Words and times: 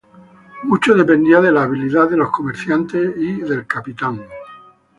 Mucho 0.63 0.95
dependía 0.95 1.39
de 1.41 1.51
la 1.51 1.61
habilidad 1.61 2.09
de 2.09 2.17
los 2.17 2.31
comerciantes 2.31 3.13
y 3.17 3.41
del 3.41 3.67
capitán. 3.67 4.25